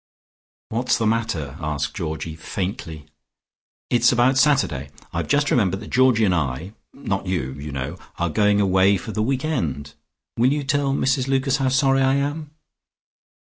[0.69, 3.05] "What's the matter?" asked Georgie faintly.
[3.91, 4.89] "It's about Saturday.
[5.13, 9.11] I've just remembered that Georgie and I not you, you know are going away for
[9.11, 9.93] the weekend.
[10.37, 12.49] Will you tell Mrs Lucas how sorry I am?"